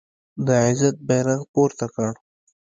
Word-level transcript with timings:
د 0.45 0.47
عزت 0.65 0.95
بیرغ 1.07 1.41
پورته 1.53 1.85
کړ 1.95 2.11